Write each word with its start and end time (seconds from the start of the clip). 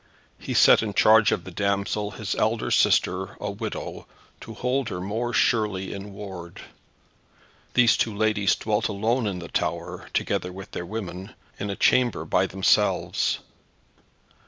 He 0.39 0.55
set 0.55 0.81
in 0.81 0.95
charge 0.95 1.31
of 1.31 1.43
the 1.43 1.51
damsel 1.51 2.09
his 2.09 2.33
elder 2.33 2.71
sister, 2.71 3.35
a 3.39 3.51
widow, 3.51 4.07
to 4.39 4.55
hold 4.55 4.89
her 4.89 4.99
more 4.99 5.31
surely 5.31 5.93
in 5.93 6.11
ward. 6.11 6.61
These 7.75 7.97
two 7.97 8.15
ladies 8.17 8.55
dwelt 8.55 8.87
alone 8.87 9.27
in 9.27 9.37
the 9.37 9.47
tower, 9.47 10.09
together 10.15 10.51
with 10.51 10.71
their 10.71 10.87
women, 10.87 11.35
in 11.59 11.69
a 11.69 11.75
chamber 11.75 12.25
by 12.25 12.47
themselves. 12.47 13.41